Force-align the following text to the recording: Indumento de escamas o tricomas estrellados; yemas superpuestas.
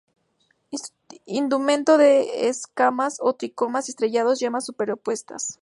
Indumento 1.27 1.95
de 1.99 2.49
escamas 2.49 3.17
o 3.19 3.35
tricomas 3.35 3.87
estrellados; 3.87 4.39
yemas 4.39 4.65
superpuestas. 4.65 5.49